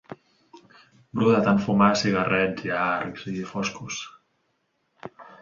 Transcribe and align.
Bru 1.17 1.27
de 1.33 1.41
tant 1.47 1.61
fumar 1.65 1.89
cigarrets 2.01 2.65
llargs 2.71 3.29
i 3.33 3.35
foscos. 3.53 4.01